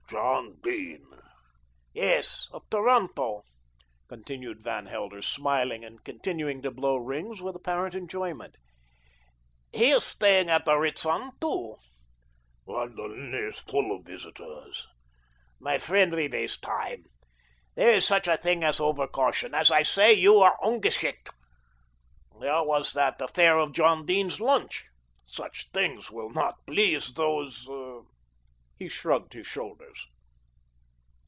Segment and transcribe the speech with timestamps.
[0.09, 1.21] "John Dene!"
[1.93, 3.45] "Yes, of Toronto,"
[4.09, 8.57] continued Van Helder, smiling and continuing to blow rings with apparent enjoyment.
[9.73, 11.77] "He is staying at the Ritzton, too."
[12.67, 14.85] "London is full of visitors."
[15.61, 17.05] "My friend, we waste time.
[17.75, 19.55] There is such a thing as over caution.
[19.55, 21.29] As I say you are ungeschickt.
[22.41, 24.89] There was that affair of John Dene's lunch.
[25.25, 27.65] Such things will not please those"
[28.81, 30.07] He shrugged his shoulders.